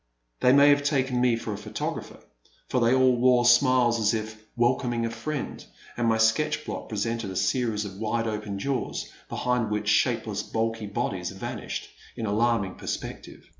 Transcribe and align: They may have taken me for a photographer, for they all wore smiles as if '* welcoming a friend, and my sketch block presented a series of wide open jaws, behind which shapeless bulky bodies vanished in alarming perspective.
They 0.39 0.51
may 0.51 0.69
have 0.69 0.81
taken 0.81 1.21
me 1.21 1.35
for 1.35 1.53
a 1.53 1.59
photographer, 1.59 2.17
for 2.69 2.81
they 2.81 2.91
all 2.91 3.15
wore 3.17 3.45
smiles 3.45 3.99
as 3.99 4.15
if 4.15 4.43
'* 4.53 4.55
welcoming 4.57 5.05
a 5.05 5.11
friend, 5.11 5.63
and 5.95 6.07
my 6.07 6.17
sketch 6.17 6.65
block 6.65 6.89
presented 6.89 7.29
a 7.29 7.35
series 7.35 7.85
of 7.85 7.99
wide 7.99 8.25
open 8.25 8.57
jaws, 8.57 9.11
behind 9.29 9.69
which 9.69 9.89
shapeless 9.89 10.41
bulky 10.41 10.87
bodies 10.87 11.29
vanished 11.29 11.87
in 12.15 12.25
alarming 12.25 12.77
perspective. 12.79 13.47